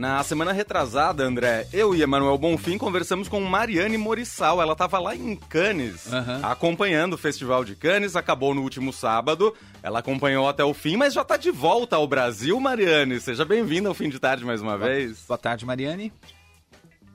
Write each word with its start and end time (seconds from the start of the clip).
Na 0.00 0.22
semana 0.24 0.50
retrasada, 0.50 1.24
André, 1.24 1.66
eu 1.74 1.94
e 1.94 2.00
Emanuel 2.00 2.38
Bonfim 2.38 2.78
conversamos 2.78 3.28
com 3.28 3.38
Mariane 3.38 3.98
Morissal. 3.98 4.62
Ela 4.62 4.72
estava 4.72 4.98
lá 4.98 5.14
em 5.14 5.36
Cannes, 5.36 6.10
Aham. 6.10 6.40
acompanhando 6.42 7.12
o 7.12 7.18
Festival 7.18 7.66
de 7.66 7.76
Cannes. 7.76 8.16
Acabou 8.16 8.54
no 8.54 8.62
último 8.62 8.94
sábado. 8.94 9.54
Ela 9.82 9.98
acompanhou 9.98 10.48
até 10.48 10.64
o 10.64 10.72
fim, 10.72 10.96
mas 10.96 11.12
já 11.12 11.20
está 11.20 11.36
de 11.36 11.50
volta 11.50 11.96
ao 11.96 12.08
Brasil, 12.08 12.58
Mariane. 12.58 13.20
Seja 13.20 13.44
bem-vinda 13.44 13.90
ao 13.90 13.94
fim 13.94 14.08
de 14.08 14.18
tarde 14.18 14.42
mais 14.42 14.62
uma 14.62 14.78
vez. 14.78 15.22
Boa 15.28 15.36
tarde, 15.36 15.66
Mariane. 15.66 16.10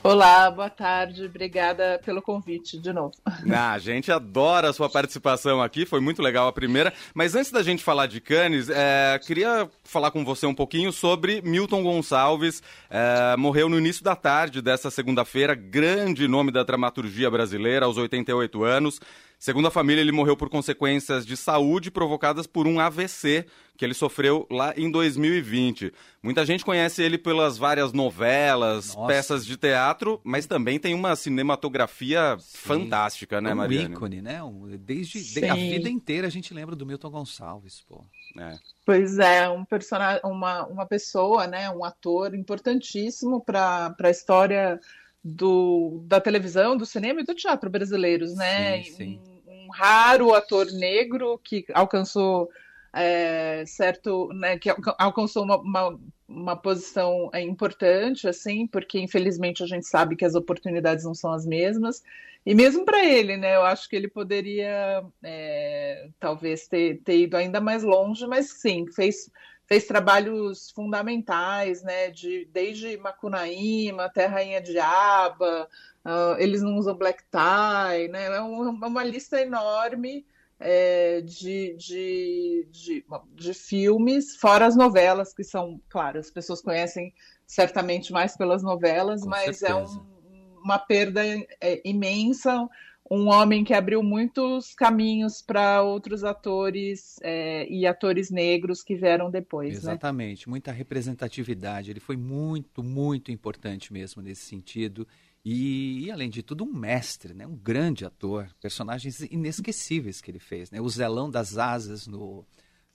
Olá, 0.04 0.52
boa 0.52 0.70
tarde. 0.70 1.26
Obrigada 1.26 2.00
pelo 2.06 2.22
convite 2.22 2.80
de 2.80 2.94
novo. 2.94 3.14
Ah, 3.58 3.74
a 3.74 3.80
gente 3.80 4.12
adora 4.12 4.70
a 4.70 4.74
sua 4.74 4.90
participação 4.90 5.62
aqui, 5.62 5.86
foi 5.86 6.00
muito 6.00 6.22
legal 6.22 6.48
a 6.48 6.52
primeira. 6.52 6.92
Mas 7.14 7.36
antes 7.36 7.52
da 7.52 7.62
gente 7.64 7.84
falar 7.84 8.08
de 8.08 8.20
Cannes, 8.20 8.70
é, 8.70 9.20
queria 9.26 9.70
falar 9.84 10.12
com 10.12 10.26
você 10.26 10.46
um 10.46 10.54
pouquinho 10.54 10.92
sobre 10.92 11.42
Milton 11.42 11.84
Gonçalves. 11.84 12.62
É, 12.90 13.36
morreu 13.38 13.70
no 13.70 13.78
início 13.78 14.04
da 14.04 14.16
tarde 14.16 14.62
dessa 14.62 14.90
segunda-feira, 14.90 15.54
grande 15.56 16.28
nome 16.28 16.52
da 16.52 16.64
dramaturgia 16.64 17.30
brasileira, 17.30 17.86
aos 17.86 17.98
88 17.98 18.64
anos. 18.64 19.00
Segundo 19.38 19.68
a 19.68 19.72
família, 19.72 20.02
ele 20.02 20.12
morreu 20.12 20.36
por 20.36 20.50
consequências 20.50 21.26
de 21.26 21.36
saúde 21.38 21.92
provocadas 21.92 22.48
por 22.48 22.68
um 22.68 22.80
AVC 22.80 23.46
que 23.78 23.84
ele 23.84 23.94
sofreu 23.94 24.48
lá 24.50 24.74
em 24.78 24.90
2020. 24.90 25.92
Muita 26.24 26.46
gente 26.46 26.64
conhece 26.64 27.04
ele 27.04 27.18
pelas 27.18 27.58
várias 27.58 27.92
novelas, 27.92 28.96
Nossa. 28.96 29.08
peças 29.08 29.46
de 29.46 29.58
teatro, 29.58 30.22
mas 30.24 30.46
também 30.48 30.80
tem 30.80 30.94
uma 30.96 31.14
cinematografia 31.16 32.38
fantástica, 32.54 33.42
né, 33.42 33.54
um 33.54 33.58
Mariane? 33.58 33.94
ícone, 33.94 34.22
né? 34.22 34.42
Um- 34.42 34.78
Desde 34.78 35.20
de- 35.22 35.40
Sim. 35.42 35.50
a 35.50 35.56
vida 35.56 35.90
inteira 35.90 36.28
a 36.28 36.30
gente 36.30 36.54
lembra 36.54 36.76
do 36.76 36.86
Milton 36.86 37.10
Gonçalves, 37.10 37.82
pô. 37.82 38.04
É. 38.40 38.58
Pois 38.86 39.20
é, 39.20 39.50
um 39.50 39.66
personagem, 39.66 40.22
uma, 40.24 40.66
uma 40.68 40.86
pessoa, 40.86 41.46
né, 41.48 41.70
um 41.70 41.84
ator 41.84 42.34
importantíssimo 42.34 43.42
para 43.44 43.94
a 44.00 44.10
história 44.10 44.80
do, 45.24 46.04
da 46.06 46.22
televisão, 46.22 46.78
do 46.78 46.86
cinema 46.86 47.22
e 47.22 47.26
do 47.26 47.34
teatro 47.34 47.70
brasileiros, 47.70 48.36
né? 48.36 48.84
Sim, 48.84 48.92
sim. 48.94 49.20
Um, 49.66 49.70
raro 49.72 50.34
ator 50.34 50.66
negro 50.72 51.40
que 51.44 51.66
alcançou 51.74 52.50
é, 52.94 53.66
certo, 53.66 54.30
né, 54.34 54.58
que 54.58 54.70
alca- 54.70 54.96
alcançou 54.98 55.44
uma, 55.44 55.58
uma, 55.58 56.00
uma 56.28 56.56
posição 56.56 57.30
é, 57.34 57.42
importante, 57.42 58.28
assim, 58.28 58.68
porque 58.68 59.00
infelizmente 59.00 59.64
a 59.64 59.68
gente 59.68 59.86
sabe 59.88 60.16
que 60.16 60.26
as 60.26 60.36
oportunidades 60.36 61.04
não 61.04 61.14
são 61.14 61.34
as 61.34 61.46
mesmas. 61.46 62.02
E 62.46 62.54
mesmo 62.54 62.86
para 62.86 63.04
ele, 63.04 63.38
né? 63.38 63.56
Eu 63.56 63.64
acho 63.64 63.90
que 63.90 63.96
ele 63.96 64.08
poderia 64.08 65.04
é, 65.24 66.10
talvez 66.20 66.68
ter, 66.68 67.02
ter 67.04 67.20
ido 67.22 67.36
ainda 67.36 67.60
mais 67.60 67.84
longe, 67.84 68.26
mas 68.28 68.52
sim, 68.62 68.86
fez, 68.92 69.30
fez 69.68 69.86
trabalhos 69.86 70.72
fundamentais, 70.72 71.82
né? 71.84 72.10
De, 72.12 72.46
desde 72.52 72.98
Macunaíma 72.98 74.06
até 74.06 74.26
Rainha 74.26 74.62
de 74.62 74.78
Aba, 74.80 75.68
ah, 76.04 76.36
eles 76.40 76.62
não 76.62 76.78
usam 76.78 76.96
black 76.96 77.24
tie, 77.32 78.08
né? 78.10 78.26
É 78.36 78.42
um- 78.42 78.84
é 78.84 78.88
uma 78.88 79.04
lista 79.04 79.42
enorme 79.42 80.26
é, 80.60 81.20
de, 81.22 81.76
de, 81.78 82.68
de, 82.72 83.06
de 83.34 83.54
filmes, 83.54 84.38
fora 84.38 84.66
as 84.66 84.76
novelas, 84.76 85.34
que 85.34 85.44
são, 85.44 85.82
claro, 85.90 86.18
as 86.18 86.32
pessoas 86.32 86.62
conhecem 86.62 87.14
certamente 87.46 88.14
mais 88.14 88.38
pelas 88.38 88.64
novelas, 88.64 89.22
Com 89.22 89.30
mas 89.30 89.62
é 89.62 89.68
certeza. 89.68 90.00
um- 90.00 90.16
uma 90.64 90.80
perda 90.80 91.22
é, 91.62 91.82
imensa. 91.84 92.68
Um 93.10 93.28
homem 93.28 93.64
que 93.64 93.74
abriu 93.74 94.02
muitos 94.02 94.74
caminhos 94.74 95.42
para 95.42 95.84
outros 95.84 96.24
atores 96.24 97.18
é, 97.22 97.68
e 97.70 97.86
atores 97.86 98.32
negros 98.32 98.82
que 98.82 98.96
vieram 98.96 99.30
depois, 99.30 99.74
né? 99.74 99.78
Exatamente, 99.78 100.50
muita 100.50 100.72
representatividade. 100.72 101.92
Ele 101.92 102.00
foi 102.00 102.18
muito, 102.18 102.82
muito 102.84 103.32
importante 103.32 103.94
mesmo 103.94 104.24
nesse 104.24 104.46
sentido. 104.46 105.08
E, 105.46 106.06
e, 106.06 106.12
além 106.12 106.28
de 106.28 106.42
tudo, 106.42 106.64
um 106.64 106.74
mestre, 106.74 107.36
né? 107.36 107.46
um 107.46 107.56
grande 107.56 108.04
ator, 108.04 108.50
personagens 108.60 109.22
inesquecíveis 109.22 110.20
que 110.20 110.32
ele 110.32 110.40
fez. 110.40 110.72
Né? 110.72 110.82
O 110.82 110.90
Zelão 110.90 111.30
das 111.30 111.56
Asas 111.60 112.08
no, 112.08 112.44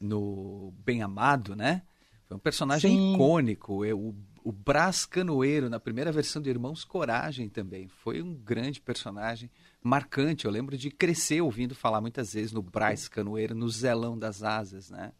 no 0.00 0.74
Bem 0.84 1.00
Amado, 1.00 1.54
né? 1.54 1.82
Foi 2.26 2.36
um 2.36 2.40
personagem 2.40 2.96
Sim. 2.96 3.14
icônico. 3.14 3.84
É, 3.84 3.94
O, 3.94 4.12
o 4.44 4.52
Brás 4.52 5.04
Canoeiro, 5.06 5.68
na 5.70 5.78
primeira 5.80 6.10
versão 6.12 6.40
de 6.40 6.50
Irmãos 6.50 6.84
Coragem 6.84 7.48
também. 7.48 7.88
Foi 7.88 8.22
um 8.22 8.34
grande 8.34 8.80
personagem, 8.80 9.50
marcante. 9.82 10.44
Eu 10.44 10.50
lembro 10.50 10.76
de 10.76 10.90
crescer 10.90 11.40
ouvindo 11.40 11.74
falar 11.74 12.00
muitas 12.00 12.32
vezes 12.34 12.52
no 12.52 12.62
Brás 12.62 13.08
Canoeiro, 13.08 13.54
no 13.54 13.68
Zelão 13.68 14.18
das 14.18 14.42
Asas, 14.42 14.90
né? 14.90 15.12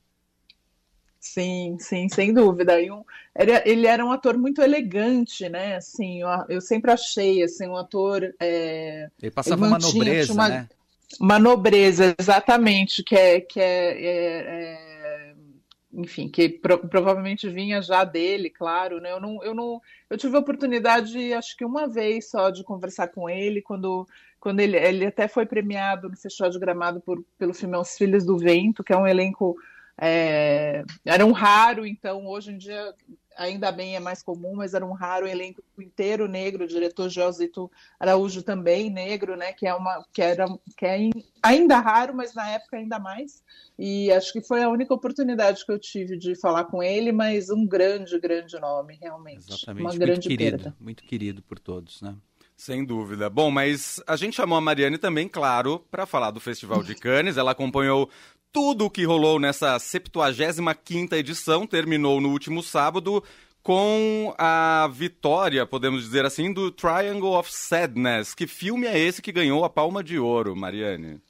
Sim, 1.19 1.77
sim, 1.79 2.09
sem 2.09 2.33
dúvida. 2.33 2.81
E 2.81 2.91
um, 2.91 3.05
ele, 3.37 3.87
era 3.87 4.05
um 4.05 4.11
ator 4.11 4.39
muito 4.39 4.63
elegante, 4.63 5.49
né? 5.51 5.77
Assim, 5.77 6.23
eu, 6.23 6.29
eu 6.49 6.61
sempre 6.63 6.91
achei 6.91 7.43
assim, 7.43 7.69
um 7.69 7.77
ator 7.77 8.35
é, 8.41 9.11
Ele 9.21 9.31
passava 9.31 9.61
Ele 9.61 9.69
uma 9.69 9.79
mantinha, 9.79 10.03
nobreza, 10.05 10.33
tinha 10.33 10.35
uma- 10.43 10.49
né? 10.49 10.69
uma 11.21 11.39
nobreza, 11.39 12.15
exatamente, 12.19 13.03
que 13.03 13.15
é, 13.15 13.41
que 13.41 13.61
é, 13.61 14.03
é- 14.03 14.65
é- 14.65 14.90
enfim, 15.93 16.29
que 16.29 16.49
pro- 16.49 16.87
provavelmente 16.89 17.49
vinha 17.49 17.83
já 17.83 18.05
dele, 18.05 18.49
claro, 18.49 19.01
né? 19.01 19.11
Eu 19.13 19.21
não, 19.21 19.43
eu 19.43 19.55
não, 19.55 19.81
eu 20.09 20.17
tive 20.17 20.37
a 20.37 20.41
oportunidade, 20.41 21.33
acho 21.33 21.57
que 21.57 21.65
uma 21.65 21.89
vez 21.89 22.31
só, 22.31 22.51
de 22.51 22.63
conversar 22.63 23.09
com 23.09 23.29
ele, 23.29 23.61
quando, 23.61 24.07
quando 24.39 24.61
ele, 24.61 24.77
ele 24.77 25.07
até 25.07 25.27
foi 25.27 25.47
premiado 25.47 26.09
no 26.09 26.17
Festival 26.17 26.51
de 26.51 26.59
Gramado 26.59 27.01
por, 27.01 27.25
pelo 27.37 27.53
filme 27.53 27.77
Os 27.77 27.97
Filhos 27.97 28.25
do 28.25 28.39
Vento, 28.39 28.85
que 28.85 28.93
é 28.93 28.97
um 28.97 29.07
elenco, 29.07 29.57
é, 29.99 30.85
era 31.05 31.27
um 31.27 31.33
raro, 31.33 31.85
então 31.85 32.27
hoje 32.27 32.53
em 32.53 32.59
dia 32.59 32.95
ainda 33.41 33.73
bem 33.73 33.97
é 33.97 34.01
mais 34.01 34.23
comum, 34.23 34.55
mas 34.55 34.75
era 34.75 34.85
um 34.85 34.93
raro 34.93 35.27
elenco 35.27 35.63
inteiro 35.79 36.29
negro, 36.29 36.65
o 36.65 36.69
diretor 36.69 37.09
Josito 37.09 37.71
Araújo 37.99 38.43
também 38.43 38.91
negro, 38.91 39.35
né? 39.37 39.53
Que 39.53 39.67
é 39.67 39.75
uma 39.75 40.05
que 40.13 40.21
era 40.21 40.47
que 40.77 40.85
é 40.85 40.99
in- 40.99 41.25
ainda 41.43 41.79
raro, 41.81 42.15
mas 42.15 42.35
na 42.35 42.49
época 42.51 42.77
ainda 42.77 42.99
mais. 42.99 43.43
E 43.79 44.13
acho 44.13 44.33
que 44.33 44.43
foi 44.43 44.63
a 44.63 44.69
única 44.69 44.93
oportunidade 44.93 45.65
que 45.65 45.73
eu 45.73 45.79
tive 45.79 46.17
de 46.19 46.35
falar 46.35 46.65
com 46.65 46.83
ele, 46.83 47.13
mas 47.13 47.49
um 47.49 47.67
grande, 47.67 48.19
grande 48.21 48.59
nome, 48.61 48.99
realmente. 49.01 49.49
Exatamente. 49.49 49.81
Uma 49.85 49.89
muito 49.91 50.01
grande 50.01 50.29
querido, 50.29 50.57
perda. 50.59 50.77
muito 50.79 51.03
querido 51.05 51.43
por 51.43 51.59
todos, 51.59 52.03
né? 52.03 52.15
Sem 52.57 52.85
dúvida. 52.85 53.31
Bom, 53.31 53.51
mas 53.51 54.03
a 54.07 54.17
gente 54.17 54.37
chamou 54.37 54.59
a 54.59 54.61
Mariane 54.61 54.99
também, 54.99 55.27
claro, 55.27 55.79
para 55.91 56.05
falar 56.05 56.31
do 56.31 56.39
Festival 56.39 56.83
de 56.83 56.95
Cannes. 56.95 57.39
Ela 57.39 57.53
acompanhou 57.53 58.11
tudo 58.53 58.87
o 58.87 58.91
que 58.91 59.05
rolou 59.05 59.39
nessa 59.39 59.77
75ª 59.77 61.13
edição, 61.15 61.67
terminou 61.67 62.21
no 62.21 62.31
último 62.31 62.63
sábado 62.63 63.23
com 63.63 64.35
a 64.39 64.89
vitória, 64.93 65.67
podemos 65.67 66.03
dizer 66.03 66.25
assim, 66.25 66.53
do 66.53 66.71
Triangle 66.71 67.39
of 67.39 67.53
Sadness. 67.53 68.35
Que 68.35 68.47
filme 68.47 68.87
é 68.87 68.99
esse 68.99 69.23
que 69.23 69.33
ganhou 69.33 69.65
a 69.65 69.71
Palma 69.71 70.03
de 70.03 70.19
Ouro, 70.19 70.57
Mariane? 70.57 71.21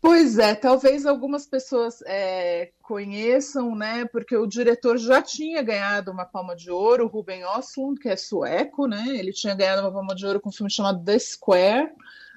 Pois 0.00 0.38
é, 0.38 0.54
talvez 0.54 1.04
algumas 1.04 1.46
pessoas 1.46 2.02
é, 2.06 2.70
conheçam, 2.82 3.74
né? 3.74 4.06
Porque 4.06 4.34
o 4.34 4.46
diretor 4.46 4.96
já 4.96 5.20
tinha 5.20 5.62
ganhado 5.62 6.10
uma 6.10 6.24
Palma 6.24 6.56
de 6.56 6.70
Ouro, 6.70 7.04
o 7.04 7.08
Ruben 7.08 7.42
Östlund, 7.44 8.00
que 8.00 8.08
é 8.08 8.16
sueco, 8.16 8.86
né? 8.86 9.04
Ele 9.08 9.30
tinha 9.30 9.54
ganhado 9.54 9.82
uma 9.82 9.92
Palma 9.92 10.14
de 10.14 10.24
Ouro 10.24 10.40
com 10.40 10.48
um 10.48 10.52
filme 10.52 10.70
chamado 10.70 11.04
The 11.04 11.18
Square, 11.18 11.92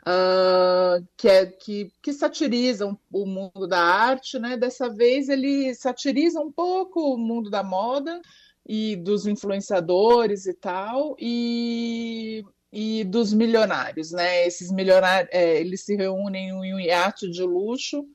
ah, 0.06 1.00
que, 1.18 1.28
é, 1.30 1.46
que, 1.46 1.92
que 2.02 2.14
satiriza 2.14 2.86
um- 2.88 2.98
o 3.12 3.26
mundo 3.26 3.68
da 3.68 3.80
arte, 3.80 4.40
né? 4.40 4.58
Dessa 4.58 4.90
vez 4.90 5.30
ele 5.30 5.74
satiriza 5.76 6.40
um 6.40 6.52
pouco 6.52 7.14
o 7.14 7.18
mundo 7.18 7.50
da 7.50 7.64
moda 7.64 8.22
e 8.68 8.96
dos 8.96 9.26
influenciadores 9.28 10.46
e 10.46 10.54
tal, 10.54 11.16
e, 11.20 12.44
e 12.72 13.04
dos 13.06 13.34
milionários, 13.34 14.12
né? 14.12 14.46
Esses 14.48 14.72
milionários, 14.72 15.30
é, 15.34 15.60
eles 15.60 15.84
se 15.86 15.96
reúnem 15.96 16.50
em 16.50 16.74
um 16.74 16.80
iate 16.80 17.30
de 17.30 17.44
luxo. 17.44 18.06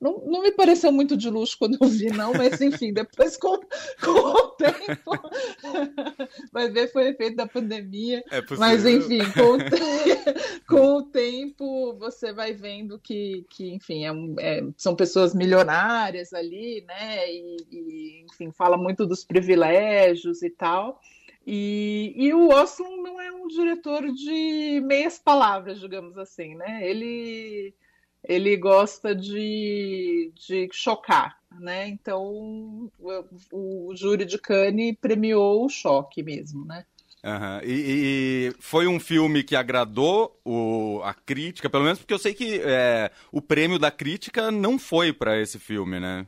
Não, 0.00 0.18
não 0.26 0.42
me 0.42 0.52
pareceu 0.52 0.92
muito 0.92 1.16
de 1.16 1.28
luxo 1.28 1.56
quando 1.58 1.76
eu 1.80 1.88
vi, 1.88 2.06
não, 2.12 2.32
mas 2.32 2.60
enfim, 2.60 2.92
depois 2.92 3.36
com, 3.36 3.58
com 4.00 4.10
o 4.10 4.48
tempo 4.50 5.10
vai 6.52 6.70
ver 6.70 6.86
foi 6.92 7.08
efeito 7.08 7.36
da 7.36 7.46
pandemia. 7.48 8.22
É 8.30 8.40
possível. 8.40 8.58
Mas 8.58 8.84
enfim, 8.86 9.18
com 9.32 9.54
o, 9.54 9.58
te- 9.58 10.60
com 10.68 10.96
o 10.98 11.02
tempo 11.02 11.94
você 11.98 12.32
vai 12.32 12.52
vendo 12.52 12.98
que, 12.98 13.44
que 13.50 13.70
enfim, 13.74 14.04
é 14.04 14.12
um- 14.12 14.36
é- 14.38 14.62
são 14.76 14.94
pessoas 14.94 15.34
milionárias 15.34 16.32
ali, 16.32 16.84
né? 16.86 17.32
E, 17.32 17.56
e, 17.72 18.24
enfim, 18.30 18.52
fala 18.52 18.76
muito 18.76 19.04
dos 19.04 19.24
privilégios 19.24 20.42
e 20.42 20.50
tal. 20.50 21.00
E, 21.46 22.12
e 22.14 22.32
o 22.34 22.50
Oslo 22.50 22.86
não 23.02 23.20
é 23.20 23.32
um 23.32 23.48
diretor 23.48 24.02
de 24.12 24.80
meias 24.84 25.18
palavras, 25.18 25.80
digamos 25.80 26.16
assim, 26.18 26.54
né? 26.54 26.80
Ele, 26.88 27.74
ele 28.24 28.56
gosta 28.56 29.14
de, 29.14 30.32
de 30.34 30.68
chocar, 30.72 31.38
né? 31.60 31.88
Então 31.88 32.90
o, 32.98 33.88
o 33.90 33.96
júri 33.96 34.24
de 34.24 34.38
Cannes 34.38 34.96
premiou 35.00 35.64
o 35.64 35.68
choque 35.68 36.22
mesmo, 36.22 36.64
né? 36.64 36.84
Aham. 37.24 37.60
E, 37.64 38.50
e 38.50 38.62
foi 38.62 38.86
um 38.86 39.00
filme 39.00 39.42
que 39.42 39.56
agradou 39.56 40.40
o- 40.44 41.00
a 41.04 41.12
crítica, 41.12 41.68
pelo 41.68 41.82
menos 41.84 41.98
porque 41.98 42.14
eu 42.14 42.18
sei 42.18 42.32
que 42.32 42.60
é, 42.64 43.10
o 43.32 43.42
prêmio 43.42 43.78
da 43.78 43.90
crítica 43.90 44.50
não 44.52 44.78
foi 44.78 45.12
para 45.12 45.38
esse 45.40 45.58
filme, 45.58 45.98
né? 45.98 46.26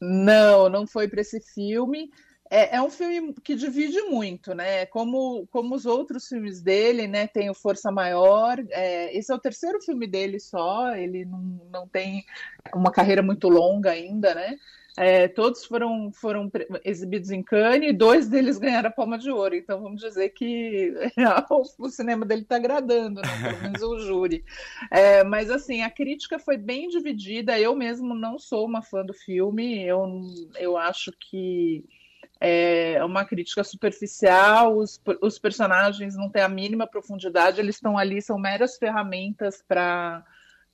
Não, 0.00 0.68
não 0.68 0.86
foi 0.86 1.08
para 1.08 1.20
esse 1.20 1.40
filme. 1.40 2.10
É, 2.50 2.76
é, 2.76 2.82
um 2.82 2.90
filme 2.90 3.34
que 3.42 3.54
divide 3.54 4.00
muito, 4.02 4.54
né? 4.54 4.86
Como, 4.86 5.46
como 5.48 5.74
os 5.74 5.86
outros 5.86 6.28
filmes 6.28 6.60
dele, 6.62 7.06
né? 7.06 7.26
Tem 7.26 7.50
o 7.50 7.54
Força 7.54 7.90
Maior. 7.90 8.58
É, 8.70 9.16
esse 9.16 9.32
é 9.32 9.34
o 9.34 9.38
terceiro 9.38 9.80
filme 9.80 10.06
dele 10.06 10.38
só. 10.38 10.94
Ele 10.94 11.24
não, 11.24 11.40
não 11.70 11.88
tem 11.88 12.24
uma 12.74 12.92
carreira 12.92 13.22
muito 13.22 13.48
longa 13.48 13.90
ainda, 13.90 14.34
né? 14.34 14.56
É, 14.98 15.28
todos 15.28 15.62
foram, 15.66 16.10
foram 16.10 16.50
exibidos 16.82 17.30
em 17.30 17.42
Cannes 17.42 17.90
e 17.90 17.92
dois 17.92 18.28
deles 18.28 18.56
ganharam 18.56 18.88
a 18.88 18.92
Palma 18.92 19.18
de 19.18 19.30
Ouro. 19.30 19.54
Então 19.54 19.82
vamos 19.82 20.00
dizer 20.00 20.30
que 20.30 20.94
o, 21.78 21.88
cinema 21.90 22.24
dele 22.24 22.42
está 22.42 22.56
agradando, 22.56 23.20
né? 23.20 23.28
pelo 23.42 23.62
menos 23.62 23.82
o 23.82 23.98
júri. 23.98 24.42
É, 24.90 25.22
mas 25.22 25.50
assim, 25.50 25.82
a 25.82 25.90
crítica 25.90 26.38
foi 26.38 26.56
bem 26.56 26.88
dividida. 26.88 27.60
Eu 27.60 27.74
mesmo 27.74 28.14
não 28.14 28.38
sou 28.38 28.64
uma 28.64 28.80
fã 28.80 29.04
do 29.04 29.12
filme. 29.12 29.84
Eu, 29.84 30.22
eu 30.58 30.78
acho 30.78 31.12
que 31.12 31.84
é 32.40 33.02
uma 33.04 33.24
crítica 33.24 33.64
superficial, 33.64 34.76
os, 34.76 35.00
os 35.22 35.38
personagens 35.38 36.16
não 36.16 36.28
têm 36.28 36.42
a 36.42 36.48
mínima 36.48 36.86
profundidade, 36.86 37.60
eles 37.60 37.76
estão 37.76 37.96
ali, 37.96 38.20
são 38.20 38.38
meras 38.38 38.76
ferramentas 38.76 39.62
para 39.66 40.24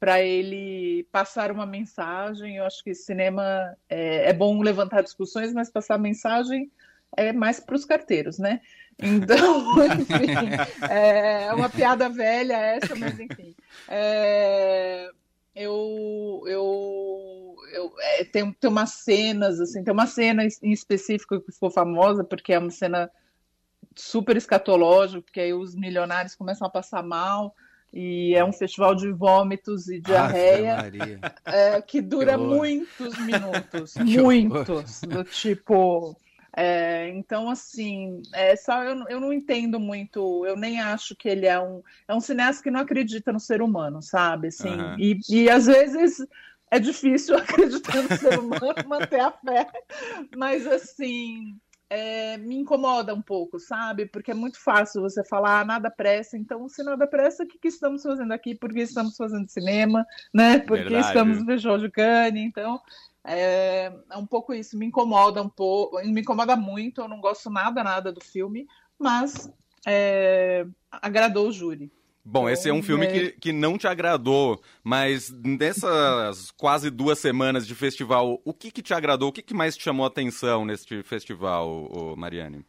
para 0.03 0.21
ele 0.21 1.07
passar 1.13 1.53
uma 1.53 1.65
mensagem. 1.65 2.57
Eu 2.57 2.65
acho 2.65 2.83
que 2.83 2.93
cinema 2.93 3.77
é, 3.89 4.31
é, 4.31 4.33
bom 4.33 4.61
levantar 4.61 5.01
discussões, 5.01 5.55
mas 5.55 5.71
passar 5.71 5.97
mensagem 5.97 6.73
é 7.17 7.33
mais 7.33 7.61
para 7.61 7.77
os 7.77 7.85
carteiros, 7.85 8.37
né? 8.37 8.61
Então, 9.01 9.63
enfim, 9.95 10.91
é 10.91 11.55
uma 11.55 11.69
piada 11.69 12.09
velha 12.09 12.55
essa, 12.55 12.97
mas 12.97 13.21
enfim. 13.21 13.55
É, 13.89 15.09
eu, 15.55 16.43
eu, 16.47 17.57
eu 17.73 17.93
é, 18.01 18.25
tem, 18.25 18.53
tem 18.53 18.71
umas 18.71 18.91
cenas, 18.91 19.61
assim, 19.61 19.85
tem 19.85 19.93
uma 19.93 20.07
cena 20.07 20.45
em 20.63 20.73
específico 20.73 21.41
que 21.41 21.53
ficou 21.53 21.71
famosa, 21.71 22.25
porque 22.25 22.53
é 22.53 22.59
uma 22.59 22.71
cena 22.71 23.11
super 23.95 24.37
escatológica, 24.37 25.23
porque 25.23 25.41
aí 25.41 25.53
os 25.53 25.75
milionários 25.75 26.35
começam 26.35 26.67
a 26.67 26.71
passar 26.71 27.03
mal, 27.03 27.55
e 27.93 28.35
é 28.35 28.43
um 28.43 28.53
festival 28.53 28.95
de 28.95 29.13
vômitos 29.13 29.89
e 29.89 30.01
diarreia 30.01 30.79
é, 31.45 31.83
que 31.83 32.01
dura 32.01 32.33
que 32.33 32.39
muitos 32.39 33.19
minutos, 33.19 33.95
muitos, 34.01 35.01
do 35.03 35.23
tipo. 35.25 36.17
É, 36.55 37.09
então, 37.09 37.49
assim, 37.49 38.23
é 38.35 38.55
só 38.57 38.83
eu, 38.85 39.05
eu 39.09 39.21
não 39.21 39.33
entendo 39.33 39.81
muito, 39.81 40.45
eu 40.45 40.57
nem 40.57 40.81
acho 40.81 41.17
que 41.17 41.29
ele 41.29 41.47
é 41.47 41.59
um. 41.59 41.83
É 42.07 42.15
um 42.15 42.21
cineasta 42.21 42.63
que 42.63 42.71
não 42.71 42.81
acredita 42.81 43.33
no 43.33 43.41
ser 43.41 43.63
humano, 43.63 44.03
sabe? 44.03 44.49
Assim, 44.49 44.69
uhum. 44.69 44.97
e, 44.99 45.19
e 45.31 45.51
às 45.51 45.67
vezes 45.67 46.19
é 46.71 46.79
difícil 46.79 47.37
acreditar 47.39 48.03
no 48.03 48.17
ser 48.17 48.39
humano, 48.39 48.75
manter 48.87 49.21
a 49.21 49.31
fé, 49.31 49.67
mas 50.37 50.67
assim 50.67 51.59
é, 51.93 52.39
me 52.39 52.57
incomoda 52.57 53.15
um 53.15 53.21
pouco, 53.21 53.61
sabe? 53.61 54.07
Porque 54.07 54.31
é 54.31 54.35
muito 54.35 54.59
fácil 54.59 55.03
você 55.03 55.23
falar 55.23 55.61
ah, 55.61 55.65
nada 55.65 55.91
pressa, 55.91 56.39
então 56.39 56.67
se 56.67 56.83
nada 56.83 57.07
pressa, 57.07 57.45
o 57.45 57.47
que, 57.47 57.59
que 57.59 57.69
estamos 57.69 58.03
fazendo 58.03 58.33
aqui? 58.33 58.55
Por 58.55 58.73
que 58.73 58.81
estamos 58.81 59.15
fazendo 59.15 59.47
cinema, 59.47 60.07
né? 60.33 60.59
Porque 60.59 60.85
Verdade. 60.85 61.07
estamos 61.07 61.45
no 61.45 61.79
de 61.79 61.91
Cannes, 61.91 62.43
então 62.43 62.81
é, 63.25 63.93
é, 64.11 64.17
um 64.17 64.27
pouco 64.27 64.53
isso, 64.53 64.77
me 64.77 64.87
incomoda 64.87 65.43
um 65.43 65.49
pouco, 65.49 65.97
me 66.05 66.21
incomoda 66.21 66.57
muito, 66.57 67.01
eu 67.01 67.09
não 67.09 67.21
gosto 67.21 67.51
nada, 67.51 67.83
nada 67.85 68.13
do 68.13 68.23
filme, 68.23 68.67
mas 68.99 69.51
é, 69.87 70.67
agradou 70.91 71.49
o 71.49 71.53
júri. 71.53 71.91
Bom, 72.25 72.49
esse 72.49 72.69
é 72.69 72.73
um 72.73 72.83
filme 72.83 73.07
que, 73.09 73.19
é. 73.19 73.31
que 73.33 73.53
não 73.53 73.77
te 73.77 73.89
agradou, 73.89 74.63
mas 74.85 75.31
nessas 75.31 76.51
quase 76.57 76.89
duas 76.89 77.19
semanas 77.19 77.67
de 77.67 77.75
festival, 77.75 78.41
o 78.45 78.53
que, 78.55 78.71
que 78.71 78.83
te 78.83 78.95
agradou? 78.95 79.31
O 79.31 79.33
que, 79.33 79.43
que 79.43 79.55
mais 79.55 79.77
te 79.77 79.83
chamou 79.83 80.05
a 80.05 80.09
atenção 80.09 80.65
neste 80.65 81.03
festival, 81.03 82.15
Mariane? 82.17 82.65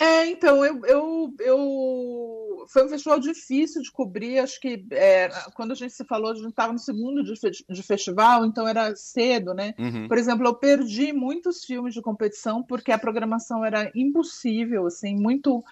É, 0.00 0.26
então, 0.26 0.64
eu, 0.64 0.86
eu, 0.86 1.34
eu, 1.40 2.39
Foi 2.72 2.84
um 2.84 2.88
festival 2.88 3.18
difícil 3.18 3.82
de 3.82 3.90
cobrir. 3.90 4.38
Acho 4.38 4.60
que 4.60 4.86
é, 4.92 5.28
quando 5.54 5.72
a 5.72 5.74
gente 5.74 5.92
se 5.92 6.04
falou, 6.04 6.30
a 6.30 6.34
gente 6.34 6.50
estava 6.50 6.72
no 6.72 6.78
segundo 6.78 7.24
de, 7.24 7.34
de, 7.68 7.82
festival, 7.82 8.46
então 8.46 8.66
era 8.66 8.94
cedo, 8.94 9.52
né? 9.52 9.74
Uhum. 9.76 10.06
Por 10.06 10.16
exemplo, 10.16 10.46
eu 10.46 10.54
perdi 10.54 11.12
muitos 11.12 11.64
filmes 11.64 11.94
de 11.94 12.00
competição 12.00 12.62
porque 12.62 12.92
a 12.92 12.98
programação 12.98 13.64
era 13.64 13.90
impossível, 13.92 14.86
assim, 14.86 15.16
muito 15.16 15.64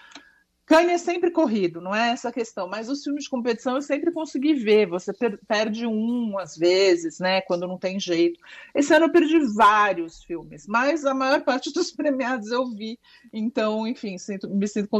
Kanye 0.68 0.92
é 0.92 0.98
sempre 0.98 1.30
corrido, 1.30 1.80
não 1.80 1.94
é 1.94 2.10
essa 2.10 2.28
a 2.28 2.32
questão, 2.32 2.68
mas 2.68 2.90
os 2.90 3.02
filmes 3.02 3.24
de 3.24 3.30
competição 3.30 3.76
eu 3.76 3.80
sempre 3.80 4.12
consegui 4.12 4.52
ver. 4.52 4.86
Você 4.86 5.14
per 5.14 5.38
perde 5.48 5.86
um 5.86 6.38
às 6.38 6.58
vezes, 6.58 7.18
né? 7.18 7.40
Quando 7.40 7.66
não 7.66 7.78
tem 7.78 7.98
jeito. 7.98 8.38
Esse 8.74 8.92
ano 8.94 9.06
eu 9.06 9.10
perdi 9.10 9.38
vários 9.54 10.22
filmes, 10.22 10.66
mas 10.66 11.06
a 11.06 11.14
maior 11.14 11.42
parte 11.42 11.72
dos 11.72 11.90
premiados 11.90 12.50
eu 12.50 12.66
vi. 12.66 12.98
Então, 13.32 13.86
enfim, 13.86 14.18
sinto, 14.18 14.46
me 14.50 14.68
sinto 14.68 14.90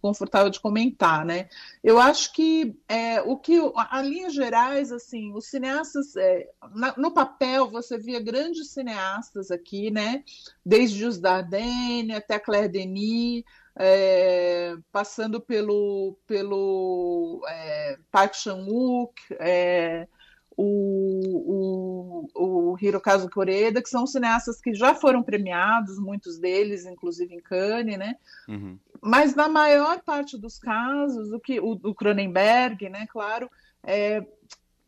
confortável 0.00 0.48
de 0.48 0.60
comentar, 0.60 1.26
né? 1.26 1.50
Eu 1.84 1.98
acho 2.00 2.32
que 2.32 2.74
é, 2.88 3.20
o 3.20 3.36
que, 3.36 3.58
a, 3.76 4.00
linhas 4.00 4.32
gerais, 4.32 4.90
assim, 4.90 5.30
os 5.34 5.44
cineastas, 5.44 6.16
é, 6.16 6.48
na, 6.74 6.94
no 6.96 7.10
papel 7.10 7.68
você 7.68 7.98
via 7.98 8.18
grandes 8.18 8.70
cineastas 8.70 9.50
aqui, 9.50 9.90
né? 9.90 10.24
Desde 10.64 11.04
os 11.04 11.18
Dardenne 11.18 12.14
até 12.14 12.38
Claire 12.38 12.68
Denis 12.68 13.44
é, 13.78 14.76
passando 14.90 15.40
pelo, 15.40 16.18
pelo 16.26 17.40
é, 17.48 17.96
Park 18.10 18.34
Chan-wook, 18.34 19.14
é, 19.38 20.08
o, 20.56 22.26
o, 22.34 22.72
o 22.72 22.76
Hirokazu 22.82 23.30
Koreda, 23.30 23.80
que 23.80 23.88
são 23.88 24.04
cineastas 24.04 24.60
que 24.60 24.74
já 24.74 24.92
foram 24.96 25.22
premiados, 25.22 25.96
muitos 26.00 26.36
deles, 26.40 26.84
inclusive 26.84 27.32
em 27.32 27.40
Cannes, 27.40 27.96
né? 27.96 28.16
Uhum. 28.48 28.76
Mas 29.00 29.36
na 29.36 29.48
maior 29.48 30.02
parte 30.02 30.36
dos 30.36 30.58
casos, 30.58 31.32
o 31.32 31.38
que 31.38 31.60
o, 31.60 31.78
o 31.84 31.94
Cronenberg, 31.94 32.88
né, 32.88 33.06
claro, 33.08 33.48
é, 33.84 34.26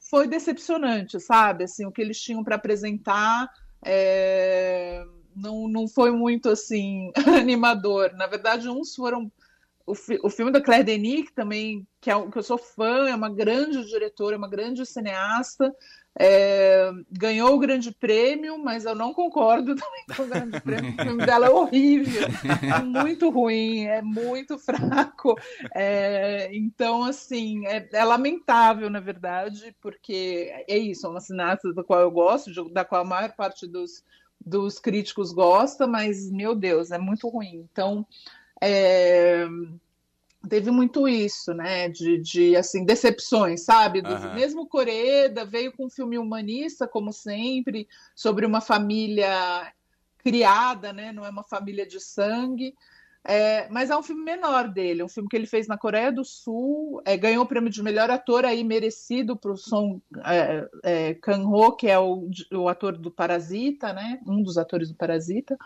foi 0.00 0.26
decepcionante, 0.26 1.20
sabe? 1.20 1.62
Assim, 1.62 1.86
o 1.86 1.92
que 1.92 2.02
eles 2.02 2.20
tinham 2.20 2.42
para 2.42 2.56
apresentar 2.56 3.48
é, 3.84 5.04
não, 5.34 5.68
não 5.68 5.88
foi 5.88 6.10
muito 6.10 6.48
assim 6.48 7.12
animador. 7.40 8.12
Na 8.14 8.26
verdade, 8.26 8.68
uns 8.68 8.94
foram 8.94 9.30
o, 9.86 9.94
fi, 9.94 10.18
o 10.22 10.30
filme 10.30 10.52
da 10.52 10.60
Claire 10.60 10.84
Denis, 10.84 11.28
que 11.28 11.34
também 11.34 11.86
que, 12.00 12.10
é, 12.10 12.30
que 12.30 12.38
eu 12.38 12.42
sou 12.42 12.58
fã, 12.58 13.08
é 13.08 13.14
uma 13.14 13.28
grande 13.28 13.84
diretora, 13.86 14.36
é 14.36 14.38
uma 14.38 14.48
grande 14.48 14.86
cineasta, 14.86 15.74
é, 16.18 16.90
ganhou 17.10 17.54
o 17.54 17.58
grande 17.58 17.92
prêmio, 17.92 18.58
mas 18.58 18.84
eu 18.84 18.94
não 18.94 19.12
concordo 19.12 19.74
também 19.76 20.04
com 20.16 20.22
o 20.22 20.26
grande 20.26 20.60
prêmio. 20.60 20.94
O 20.94 21.02
filme 21.02 21.26
dela 21.26 21.46
é 21.46 21.50
horrível, 21.50 22.28
é 22.62 22.82
muito 22.82 23.30
ruim, 23.30 23.84
é 23.84 24.00
muito 24.00 24.58
fraco. 24.58 25.36
É, 25.74 26.50
então, 26.52 27.04
assim, 27.04 27.66
é, 27.66 27.88
é, 27.92 28.04
lamentável, 28.04 28.88
na 28.88 29.00
verdade, 29.00 29.74
porque 29.80 30.52
é 30.68 30.78
isso, 30.78 31.06
é 31.06 31.10
uma 31.10 31.20
cineasta 31.20 31.72
da 31.74 31.84
qual 31.84 32.00
eu 32.00 32.10
gosto, 32.10 32.70
da 32.70 32.84
qual 32.84 33.02
a 33.02 33.08
maior 33.08 33.32
parte 33.34 33.66
dos 33.66 34.02
dos 34.44 34.78
críticos 34.78 35.32
gosta, 35.32 35.86
mas 35.86 36.30
meu 36.30 36.54
Deus, 36.54 36.90
é 36.90 36.98
muito 36.98 37.28
ruim. 37.28 37.66
Então, 37.70 38.06
é, 38.60 39.46
teve 40.48 40.70
muito 40.70 41.06
isso, 41.06 41.52
né? 41.52 41.88
De, 41.88 42.18
de 42.18 42.56
assim 42.56 42.84
decepções, 42.84 43.62
sabe? 43.62 44.00
Do, 44.00 44.12
uhum. 44.12 44.34
Mesmo 44.34 44.66
Coreda 44.66 45.44
veio 45.44 45.72
com 45.72 45.86
um 45.86 45.90
filme 45.90 46.18
humanista, 46.18 46.88
como 46.88 47.12
sempre, 47.12 47.86
sobre 48.14 48.46
uma 48.46 48.60
família 48.60 49.72
criada, 50.18 50.92
né? 50.92 51.12
Não 51.12 51.24
é 51.24 51.30
uma 51.30 51.44
família 51.44 51.86
de 51.86 52.00
sangue. 52.00 52.74
É, 53.22 53.68
mas 53.68 53.90
é 53.90 53.96
um 53.96 54.02
filme 54.02 54.22
menor 54.22 54.68
dele, 54.68 55.02
um 55.02 55.08
filme 55.08 55.28
que 55.28 55.36
ele 55.36 55.46
fez 55.46 55.68
na 55.68 55.76
Coreia 55.76 56.10
do 56.10 56.24
Sul, 56.24 57.02
é, 57.04 57.18
ganhou 57.18 57.44
o 57.44 57.46
prêmio 57.46 57.68
de 57.68 57.82
melhor 57.82 58.10
ator 58.10 58.46
aí 58.46 58.64
merecido 58.64 59.36
para 59.36 59.52
o 59.52 59.58
Song 59.58 60.00
é, 60.24 60.68
é, 60.82 61.14
Kang-ho, 61.14 61.76
que 61.76 61.86
é 61.86 61.98
o, 61.98 62.30
o 62.52 62.68
ator 62.68 62.96
do 62.96 63.10
Parasita, 63.10 63.92
né? 63.92 64.20
Um 64.26 64.42
dos 64.42 64.56
atores 64.56 64.88
do 64.88 64.94
Parasita. 64.94 65.58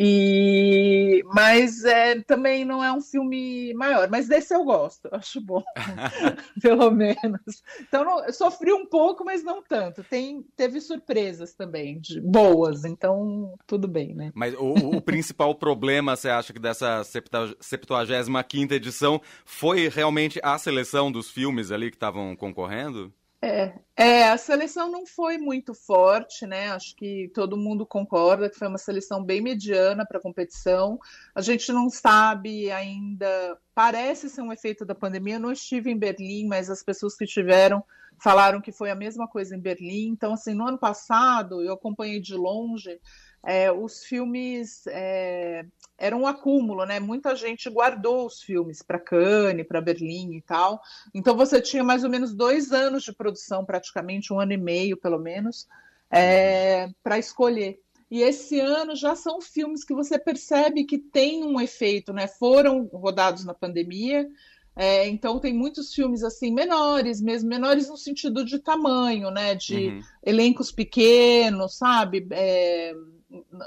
E 0.00 1.24
mas 1.34 1.84
é, 1.84 2.20
também 2.20 2.64
não 2.64 2.84
é 2.84 2.92
um 2.92 3.00
filme 3.00 3.74
maior, 3.74 4.08
mas 4.08 4.28
desse 4.28 4.54
eu 4.54 4.62
gosto, 4.62 5.08
acho 5.10 5.40
bom, 5.40 5.60
pelo 6.62 6.88
menos. 6.92 7.64
Então 7.80 8.04
não, 8.04 8.32
sofri 8.32 8.72
um 8.72 8.86
pouco, 8.86 9.24
mas 9.24 9.42
não 9.42 9.60
tanto. 9.60 10.04
Tem 10.04 10.44
teve 10.54 10.80
surpresas 10.80 11.52
também 11.52 11.98
de, 11.98 12.20
boas, 12.20 12.84
então 12.84 13.54
tudo 13.66 13.88
bem, 13.88 14.14
né? 14.14 14.30
Mas 14.36 14.54
o, 14.54 14.98
o 14.98 15.00
principal 15.02 15.52
problema, 15.56 16.14
você 16.14 16.28
acha 16.28 16.52
que 16.52 16.60
dessa 16.60 17.02
75 17.02 18.72
edição 18.72 19.20
foi 19.44 19.88
realmente 19.88 20.38
a 20.44 20.56
seleção 20.58 21.10
dos 21.10 21.28
filmes 21.28 21.72
ali 21.72 21.90
que 21.90 21.96
estavam 21.96 22.36
concorrendo? 22.36 23.12
É, 23.40 23.72
é, 23.96 24.28
a 24.30 24.36
seleção 24.36 24.90
não 24.90 25.06
foi 25.06 25.38
muito 25.38 25.72
forte, 25.72 26.44
né? 26.44 26.70
Acho 26.70 26.94
que 26.96 27.30
todo 27.32 27.56
mundo 27.56 27.86
concorda 27.86 28.50
que 28.50 28.58
foi 28.58 28.66
uma 28.66 28.78
seleção 28.78 29.22
bem 29.22 29.40
mediana 29.40 30.04
para 30.04 30.18
a 30.18 30.22
competição. 30.22 30.98
A 31.34 31.40
gente 31.40 31.70
não 31.72 31.88
sabe 31.88 32.70
ainda, 32.72 33.56
parece 33.74 34.28
ser 34.28 34.42
um 34.42 34.52
efeito 34.52 34.84
da 34.84 34.94
pandemia. 34.94 35.34
Eu 35.34 35.40
não 35.40 35.52
estive 35.52 35.88
em 35.90 35.96
Berlim, 35.96 36.48
mas 36.48 36.68
as 36.68 36.82
pessoas 36.82 37.14
que 37.14 37.24
estiveram 37.24 37.84
falaram 38.20 38.60
que 38.60 38.72
foi 38.72 38.90
a 38.90 38.96
mesma 38.96 39.28
coisa 39.28 39.54
em 39.54 39.60
Berlim. 39.60 40.08
Então, 40.08 40.32
assim, 40.32 40.52
no 40.52 40.66
ano 40.66 40.78
passado 40.78 41.62
eu 41.62 41.74
acompanhei 41.74 42.20
de 42.20 42.34
longe 42.34 43.00
é, 43.44 43.70
os 43.70 44.04
filmes 44.04 44.86
é, 44.88 45.64
eram 45.96 46.22
um 46.22 46.26
acúmulo, 46.26 46.84
né? 46.84 47.00
Muita 47.00 47.34
gente 47.36 47.70
guardou 47.70 48.26
os 48.26 48.42
filmes 48.42 48.82
para 48.82 48.98
Cannes, 48.98 49.66
para 49.66 49.80
Berlim 49.80 50.34
e 50.34 50.42
tal. 50.42 50.80
Então 51.14 51.36
você 51.36 51.60
tinha 51.60 51.84
mais 51.84 52.04
ou 52.04 52.10
menos 52.10 52.34
dois 52.34 52.72
anos 52.72 53.04
de 53.04 53.12
produção, 53.12 53.64
praticamente 53.64 54.32
um 54.32 54.40
ano 54.40 54.52
e 54.52 54.56
meio, 54.56 54.96
pelo 54.96 55.18
menos, 55.18 55.66
é, 56.10 56.88
para 57.02 57.18
escolher. 57.18 57.80
E 58.10 58.22
esse 58.22 58.58
ano 58.58 58.96
já 58.96 59.14
são 59.14 59.40
filmes 59.40 59.84
que 59.84 59.94
você 59.94 60.18
percebe 60.18 60.84
que 60.84 60.98
tem 60.98 61.44
um 61.44 61.60
efeito, 61.60 62.12
né? 62.12 62.26
Foram 62.26 62.84
rodados 62.86 63.44
na 63.44 63.52
pandemia, 63.52 64.26
é, 64.74 65.08
então 65.08 65.40
tem 65.40 65.52
muitos 65.52 65.92
filmes 65.92 66.22
assim 66.22 66.52
menores, 66.52 67.20
mesmo 67.20 67.48
menores 67.48 67.88
no 67.88 67.96
sentido 67.96 68.44
de 68.44 68.60
tamanho, 68.60 69.30
né? 69.30 69.54
De 69.54 69.88
uhum. 69.88 70.00
elencos 70.24 70.70
pequenos, 70.70 71.76
sabe? 71.76 72.26
É, 72.30 72.94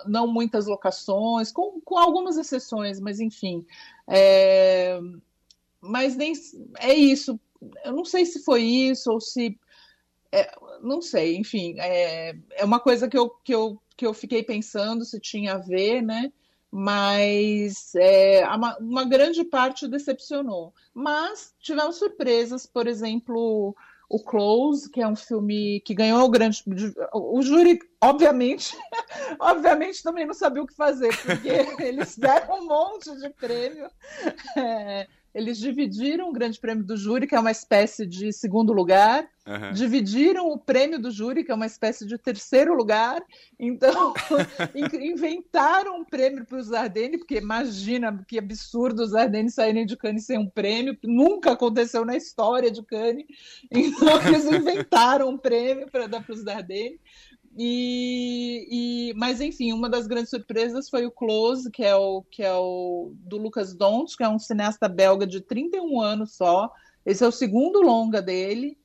não 0.06 0.27
muitas 0.27 0.65
locações, 0.65 1.51
com, 1.51 1.80
com 1.82 1.98
algumas 1.98 2.38
exceções, 2.38 3.00
mas 3.00 3.20
enfim. 3.20 3.65
É, 4.08 5.00
mas 5.80 6.15
nem 6.15 6.34
é 6.80 6.94
isso. 6.94 7.39
Eu 7.84 7.94
não 7.94 8.06
sei 8.06 8.25
se 8.25 8.44
foi 8.44 8.63
isso 8.63 9.12
ou 9.12 9.22
se. 9.22 9.58
É, 10.32 10.51
não 10.82 11.01
sei, 11.01 11.36
enfim. 11.38 11.75
É, 11.80 12.36
é 12.51 12.65
uma 12.65 12.80
coisa 12.80 13.08
que 13.08 13.18
eu, 13.18 13.30
que, 13.44 13.53
eu, 13.53 13.80
que 13.96 14.06
eu 14.06 14.13
fiquei 14.13 14.44
pensando 14.44 15.06
se 15.06 15.20
tinha 15.20 15.53
a 15.53 15.58
ver, 15.58 16.01
né? 16.01 16.32
Mas 16.72 17.94
é, 17.96 18.48
uma, 18.48 18.77
uma 18.77 19.03
grande 19.03 19.44
parte 19.44 19.88
decepcionou. 19.88 20.74
Mas 20.94 21.53
tivemos 21.60 21.98
surpresas, 21.98 22.65
por 22.65 22.88
exemplo 22.88 23.75
o 24.12 24.20
Close, 24.20 24.89
que 24.89 25.01
é 25.01 25.08
um 25.08 25.15
filme 25.15 25.80
que 25.86 25.94
ganhou 25.94 26.25
o 26.25 26.30
grande. 26.30 26.62
O 27.13 27.41
júri, 27.41 27.80
obviamente, 28.01 28.75
obviamente 29.39 30.03
também 30.03 30.25
não 30.25 30.34
sabia 30.34 30.62
o 30.62 30.68
que 30.68 30.75
fazer, 30.75 31.15
porque 31.22 31.48
eles 31.82 32.18
deram 32.18 32.60
um 32.60 32.68
monte 32.68 33.10
de 33.15 33.30
prêmio. 33.30 33.89
É, 34.58 35.08
eles 35.33 35.57
dividiram 35.57 36.29
o 36.29 36.33
grande 36.33 36.59
prêmio 36.59 36.83
do 36.83 36.97
júri, 36.97 37.27
que 37.27 37.35
é 37.35 37.39
uma 37.39 37.51
espécie 37.51 38.05
de 38.05 38.33
segundo 38.33 38.73
lugar, 38.73 39.27
uhum. 39.47 39.71
dividiram 39.73 40.50
o 40.50 40.57
prêmio 40.57 41.00
do 41.00 41.09
júri, 41.09 41.43
que 41.43 41.51
é 41.51 41.55
uma 41.55 41.65
espécie 41.65 42.05
de 42.05 42.17
terceiro 42.17 42.73
lugar. 42.73 43.21
Então, 43.59 44.13
inventaram 45.01 46.00
um 46.00 46.05
prêmio 46.05 46.45
para 46.45 46.57
os 46.57 46.73
Ardennes, 46.73 47.19
porque 47.19 47.38
imagina 47.38 48.23
que 48.27 48.38
absurdo 48.38 49.03
os 49.03 49.15
Ardennes 49.15 49.53
saírem 49.53 49.85
de 49.85 49.95
Cannes 49.95 50.25
sem 50.25 50.38
um 50.38 50.50
prêmio, 50.50 50.97
nunca 51.03 51.53
aconteceu 51.53 52.05
na 52.05 52.15
história 52.15 52.69
de 52.69 52.83
Cannes. 52.83 53.25
Então, 53.71 54.21
eles 54.27 54.45
inventaram 54.51 55.29
um 55.29 55.38
prêmio 55.38 55.89
para 55.89 56.07
dar 56.07 56.23
para 56.23 56.35
os 56.35 56.45
Ardennes. 56.45 57.00
E, 57.58 58.67
e, 58.72 59.13
mas 59.15 59.41
enfim, 59.41 59.74
uma 59.74 59.89
das 59.89 60.08
grandes 60.08 60.29
surpresas 60.29 60.89
foi 60.89 61.05
o 61.05 61.12
Close, 61.12 61.70
que 61.70 61.84
é 61.84 61.93
o 61.96 62.24
que 62.24 62.43
é 62.43 62.53
o 62.53 63.13
do 63.15 63.38
Lucas 63.38 63.74
Dont, 63.74 64.15
que 64.15 64.24
é 64.24 64.29
um 64.29 64.39
cineasta 64.39 64.88
belga 64.88 65.27
de 65.27 65.41
31 65.41 66.00
anos 66.00 66.36
só. 66.36 66.72
Esse 67.05 67.24
é 67.24 67.27
o 67.27 67.31
segundo 67.31 67.81
longa 67.81 68.22
dele. 68.22 68.77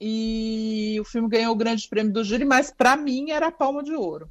E 0.00 0.96
o 1.00 1.04
filme 1.04 1.28
ganhou 1.28 1.52
o 1.52 1.56
grande 1.56 1.88
prêmio 1.88 2.12
do 2.12 2.24
júri, 2.24 2.44
mas 2.44 2.70
para 2.70 2.96
mim 2.96 3.30
era 3.30 3.46
a 3.48 3.52
palma 3.52 3.82
de 3.82 3.94
ouro. 3.94 4.28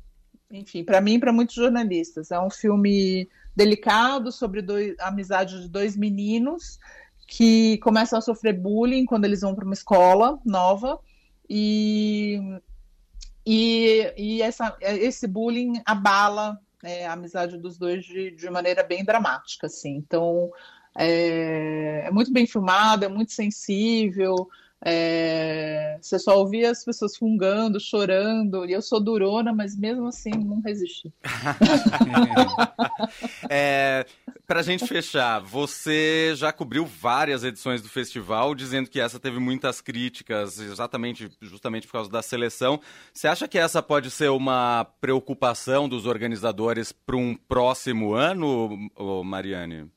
Enfim, 0.51 0.83
para 0.83 1.01
mim 1.01 1.15
e 1.15 1.19
para 1.19 1.33
muitos 1.33 1.55
jornalistas. 1.55 2.31
É 2.31 2.39
um 2.39 2.49
filme 2.49 3.27
delicado 3.55 4.31
sobre 4.31 4.61
dois, 4.61 4.95
a 4.99 5.07
amizade 5.07 5.61
de 5.61 5.69
dois 5.69 5.97
meninos 5.97 6.79
que 7.27 7.77
começam 7.79 8.19
a 8.19 8.21
sofrer 8.21 8.53
bullying 8.53 9.05
quando 9.05 9.25
eles 9.25 9.41
vão 9.41 9.55
para 9.55 9.65
uma 9.65 9.73
escola 9.73 10.39
nova. 10.45 10.99
E 11.49 12.39
e, 13.45 14.13
e 14.17 14.41
essa, 14.41 14.75
esse 14.81 15.27
bullying 15.27 15.81
abala 15.85 16.59
é, 16.83 17.07
a 17.07 17.13
amizade 17.13 17.57
dos 17.57 17.77
dois 17.77 18.05
de, 18.05 18.31
de 18.31 18.49
maneira 18.49 18.83
bem 18.83 19.03
dramática, 19.03 19.67
assim. 19.67 19.95
Então, 19.95 20.51
é, 20.95 22.03
é 22.05 22.11
muito 22.11 22.31
bem 22.31 22.45
filmado, 22.45 23.05
é 23.05 23.07
muito 23.07 23.31
sensível, 23.31 24.49
é, 24.85 25.97
você 26.01 26.19
só 26.19 26.37
ouvia 26.37 26.71
as 26.71 26.83
pessoas 26.83 27.15
fungando, 27.15 27.79
chorando, 27.79 28.65
e 28.65 28.73
eu 28.73 28.81
sou 28.81 28.99
durona, 28.99 29.53
mas 29.53 29.77
mesmo 29.77 30.07
assim 30.07 30.31
não 30.31 30.61
resisti. 30.61 31.13
é, 33.49 34.05
Para 34.45 34.59
a 34.59 34.63
gente 34.63 34.85
fechar, 34.85 35.39
você 35.39 36.33
já 36.35 36.51
cobriu 36.51 36.85
várias 36.85 37.45
edições 37.45 37.81
do 37.81 37.87
festival, 37.87 38.53
dizendo 38.53 38.89
que 38.89 38.99
essa 38.99 39.19
teve 39.19 39.39
muitas 39.39 39.79
críticas, 39.79 40.59
exatamente, 40.59 41.29
justamente 41.41 41.87
por 41.87 41.93
causa 41.93 42.09
da 42.09 42.21
seleção. 42.21 42.79
Você 43.13 43.27
acha 43.27 43.47
que 43.47 43.57
essa 43.57 43.81
pode 43.81 44.11
ser 44.11 44.29
uma 44.29 44.85
preocupação 44.99 45.87
dos 45.87 46.05
organizadores 46.05 46.91
para 46.91 47.15
um 47.15 47.35
próximo 47.35 48.13
ano, 48.13 48.89
Mariane? 49.23 49.89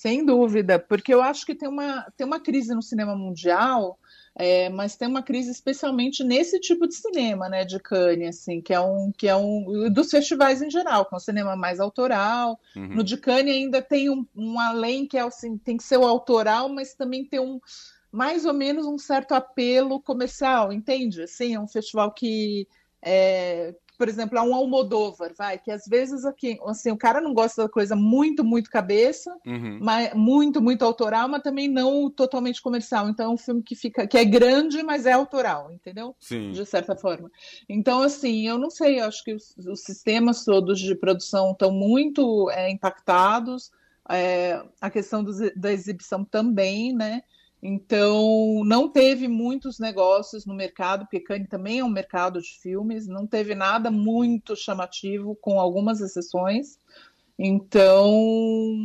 Sem 0.00 0.24
dúvida, 0.24 0.78
porque 0.78 1.12
eu 1.12 1.20
acho 1.20 1.44
que 1.44 1.54
tem 1.54 1.68
uma, 1.68 2.10
tem 2.16 2.26
uma 2.26 2.40
crise 2.40 2.74
no 2.74 2.80
cinema 2.80 3.14
mundial, 3.14 3.98
é, 4.34 4.70
mas 4.70 4.96
tem 4.96 5.06
uma 5.06 5.22
crise 5.22 5.50
especialmente 5.50 6.24
nesse 6.24 6.58
tipo 6.58 6.88
de 6.88 6.94
cinema, 6.94 7.50
né, 7.50 7.66
de 7.66 7.78
Cannes, 7.78 8.38
assim, 8.38 8.62
que 8.62 8.72
é 8.72 8.80
um 8.80 9.12
que 9.14 9.28
é 9.28 9.36
um 9.36 9.92
dos 9.92 10.08
festivais 10.08 10.62
em 10.62 10.70
geral, 10.70 11.04
que 11.04 11.14
é 11.14 11.18
um 11.18 11.20
cinema 11.20 11.54
mais 11.54 11.80
autoral. 11.80 12.58
Uhum. 12.74 12.94
No 12.94 13.04
de 13.04 13.18
Cannes 13.18 13.54
ainda 13.54 13.82
tem 13.82 14.08
um, 14.08 14.26
um 14.34 14.58
além 14.58 15.06
que 15.06 15.18
é 15.18 15.20
assim, 15.20 15.58
tem 15.58 15.76
que 15.76 15.84
ser 15.84 15.98
o 15.98 16.06
autoral, 16.06 16.70
mas 16.70 16.94
também 16.94 17.22
tem 17.26 17.38
um 17.38 17.60
mais 18.10 18.46
ou 18.46 18.54
menos 18.54 18.86
um 18.86 18.96
certo 18.96 19.32
apelo 19.32 20.00
comercial, 20.00 20.72
entende? 20.72 21.24
Assim, 21.24 21.54
é 21.56 21.60
um 21.60 21.68
festival 21.68 22.10
que 22.10 22.66
é, 23.02 23.74
por 24.00 24.08
exemplo, 24.08 24.38
a 24.38 24.42
um 24.42 24.54
Almodóvar, 24.54 25.34
vai, 25.36 25.58
que 25.58 25.70
às 25.70 25.84
vezes 25.84 26.24
aqui, 26.24 26.58
assim, 26.64 26.90
o 26.90 26.96
cara 26.96 27.20
não 27.20 27.34
gosta 27.34 27.64
da 27.64 27.68
coisa 27.68 27.94
muito, 27.94 28.42
muito 28.42 28.70
cabeça, 28.70 29.30
uhum. 29.46 29.78
mas 29.78 30.14
muito, 30.14 30.62
muito 30.62 30.86
autoral, 30.86 31.28
mas 31.28 31.42
também 31.42 31.68
não 31.68 32.08
totalmente 32.08 32.62
comercial. 32.62 33.10
Então 33.10 33.26
é 33.26 33.34
um 33.34 33.36
filme 33.36 33.62
que 33.62 33.74
fica, 33.74 34.06
que 34.06 34.16
é 34.16 34.24
grande, 34.24 34.82
mas 34.82 35.04
é 35.04 35.12
autoral, 35.12 35.70
entendeu? 35.70 36.16
Sim. 36.18 36.50
De 36.52 36.64
certa 36.64 36.96
forma. 36.96 37.30
Então, 37.68 38.00
assim, 38.00 38.48
eu 38.48 38.56
não 38.56 38.70
sei, 38.70 39.00
eu 39.00 39.04
acho 39.04 39.22
que 39.22 39.34
os, 39.34 39.54
os 39.58 39.82
sistemas 39.82 40.46
todos 40.46 40.80
de 40.80 40.94
produção 40.94 41.52
estão 41.52 41.70
muito 41.70 42.48
é, 42.52 42.70
impactados, 42.70 43.70
é, 44.08 44.62
a 44.80 44.88
questão 44.88 45.22
do, 45.22 45.30
da 45.54 45.70
exibição 45.70 46.24
também, 46.24 46.94
né? 46.94 47.22
Então, 47.62 48.62
não 48.64 48.88
teve 48.88 49.28
muitos 49.28 49.78
negócios 49.78 50.46
no 50.46 50.54
mercado, 50.54 51.04
porque 51.04 51.20
Cannes 51.20 51.48
também 51.48 51.80
é 51.80 51.84
um 51.84 51.90
mercado 51.90 52.40
de 52.40 52.58
filmes, 52.58 53.06
não 53.06 53.26
teve 53.26 53.54
nada 53.54 53.90
muito 53.90 54.56
chamativo, 54.56 55.36
com 55.36 55.60
algumas 55.60 56.00
exceções. 56.00 56.78
Então, 57.38 58.76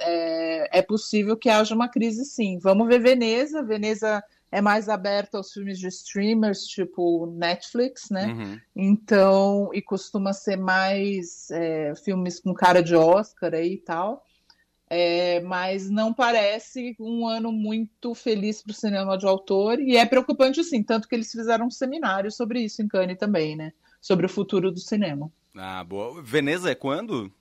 é, 0.00 0.78
é 0.78 0.82
possível 0.82 1.36
que 1.36 1.48
haja 1.48 1.74
uma 1.74 1.88
crise, 1.88 2.24
sim. 2.24 2.58
Vamos 2.58 2.86
ver 2.86 3.00
Veneza. 3.00 3.62
Veneza 3.62 4.22
é 4.50 4.60
mais 4.60 4.90
aberta 4.90 5.38
aos 5.38 5.50
filmes 5.50 5.78
de 5.78 5.88
streamers, 5.88 6.66
tipo 6.66 7.26
Netflix, 7.34 8.10
né? 8.10 8.26
Uhum. 8.26 8.60
Então, 8.76 9.70
e 9.72 9.80
costuma 9.80 10.34
ser 10.34 10.56
mais 10.56 11.50
é, 11.50 11.94
filmes 11.96 12.38
com 12.38 12.52
cara 12.52 12.82
de 12.82 12.94
Oscar 12.94 13.54
aí 13.54 13.74
e 13.74 13.78
tal. 13.78 14.22
É, 14.94 15.40
mas 15.40 15.88
não 15.88 16.12
parece 16.12 16.94
um 17.00 17.26
ano 17.26 17.50
muito 17.50 18.14
feliz 18.14 18.60
para 18.60 18.72
o 18.72 18.74
cinema 18.74 19.16
de 19.16 19.24
autor, 19.24 19.80
e 19.80 19.96
é 19.96 20.04
preocupante 20.04 20.62
sim, 20.62 20.82
tanto 20.82 21.08
que 21.08 21.14
eles 21.14 21.32
fizeram 21.32 21.68
um 21.68 21.70
seminário 21.70 22.30
sobre 22.30 22.60
isso 22.60 22.82
em 22.82 22.88
Cannes 22.88 23.16
também, 23.16 23.56
né? 23.56 23.72
Sobre 24.02 24.26
o 24.26 24.28
futuro 24.28 24.70
do 24.70 24.78
cinema. 24.78 25.32
Ah, 25.56 25.82
boa. 25.82 26.22
Veneza 26.22 26.70
é 26.70 26.74
quando? 26.74 27.32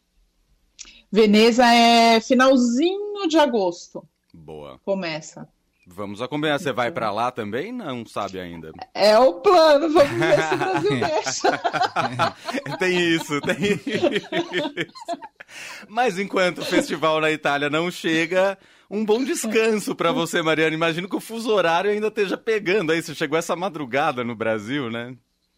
Veneza 1.12 1.66
é 1.66 2.22
finalzinho 2.22 3.28
de 3.28 3.38
agosto. 3.38 4.08
Boa. 4.34 4.80
Começa. 4.86 5.46
Vamos 5.94 6.22
acompanhar. 6.22 6.60
Você 6.60 6.72
vai 6.72 6.92
para 6.92 7.12
lá 7.12 7.32
também? 7.32 7.72
Não 7.72 8.06
sabe 8.06 8.40
ainda. 8.40 8.72
É 8.94 9.18
o 9.18 9.34
plano. 9.36 9.90
Vamos 9.90 10.12
ver 10.12 10.44
se 10.44 10.54
o 10.54 10.58
Brasil 10.58 11.00
deixa. 11.00 11.62
tem 12.80 13.00
isso, 13.00 13.42
tem 13.42 13.74
isso. 13.74 14.94
Mas 15.88 16.18
enquanto 16.18 16.60
o 16.60 16.66
festival 16.66 17.20
na 17.20 17.32
Itália 17.32 17.70
não 17.70 17.92
chega, 17.92 18.58
um 18.90 19.06
bom 19.06 19.24
descanso 19.24 19.96
para 19.96 20.12
você, 20.12 20.42
Mariana. 20.42 20.74
Imagino 20.76 21.10
que 21.10 21.16
o 21.16 21.22
fuso 21.22 21.52
horário 21.52 21.92
ainda 21.92 22.08
esteja 22.08 22.38
pegando 22.38 22.92
aí. 22.92 23.02
Você 23.02 23.14
chegou 23.14 23.38
essa 23.38 23.56
madrugada 23.56 24.24
no 24.24 24.36
Brasil, 24.36 24.90
né? 24.90 25.16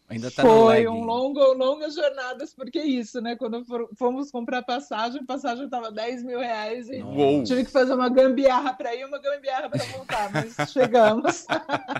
Ainda 0.09 0.29
tá 0.29 0.43
Foi 0.43 0.87
um 0.87 1.03
longo, 1.03 1.39
longas 1.53 1.95
jornadas, 1.95 2.53
porque 2.53 2.77
é 2.77 2.85
isso, 2.85 3.21
né? 3.21 3.35
Quando 3.35 3.63
fomos 3.97 4.29
comprar 4.29 4.61
passagem, 4.61 5.21
a 5.21 5.25
passagem 5.25 5.67
tava 5.69 5.91
10 5.91 6.23
mil 6.23 6.39
reais 6.39 6.87
e 6.89 7.01
tive 7.45 7.65
que 7.65 7.71
fazer 7.71 7.93
uma 7.93 8.09
gambiarra 8.09 8.73
para 8.73 8.93
ir 8.93 9.01
e 9.01 9.05
uma 9.05 9.19
gambiarra 9.19 9.69
para 9.69 9.83
voltar, 9.85 10.29
mas 10.31 10.55
chegamos. 10.71 11.45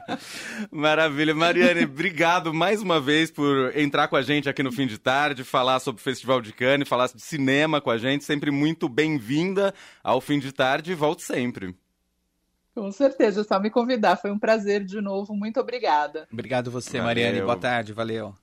Maravilha. 0.70 1.34
Mariane, 1.34 1.86
obrigado 1.86 2.54
mais 2.54 2.82
uma 2.82 3.00
vez 3.00 3.32
por 3.32 3.76
entrar 3.76 4.08
com 4.08 4.16
a 4.16 4.22
gente 4.22 4.50
aqui 4.50 4.62
no 4.62 4.72
fim 4.72 4.86
de 4.86 4.98
tarde, 4.98 5.44
falar 5.44 5.80
sobre 5.80 6.00
o 6.00 6.04
Festival 6.04 6.42
de 6.42 6.54
Cannes, 6.54 6.88
falar 6.88 7.08
de 7.08 7.22
cinema 7.22 7.80
com 7.80 7.90
a 7.90 7.98
gente. 7.98 8.26
Sempre 8.26 8.52
muito 8.52 8.90
bem-vinda 8.90 9.74
ao 10.04 10.20
fim 10.20 10.40
de 10.40 10.52
tarde 10.52 10.92
e 10.92 10.96
volte 10.96 11.24
sempre. 11.24 11.76
Com 12.76 12.92
certeza, 12.92 13.44
só 13.44 13.60
me 13.60 13.70
convidar. 13.70 14.16
Foi 14.16 14.32
um 14.32 14.40
prazer 14.40 14.84
de 14.84 15.00
novo. 15.00 15.36
Muito 15.36 15.60
obrigada. 15.60 16.28
Obrigado 16.32 16.72
você, 16.72 16.98
valeu. 16.98 17.06
Mariane. 17.06 17.42
Boa 17.42 17.58
tarde. 17.58 17.94
Valeu. 17.94 18.34